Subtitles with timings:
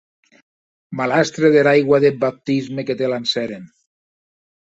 [1.01, 3.67] Malastre dera aigua deth baptisme que te lancèren!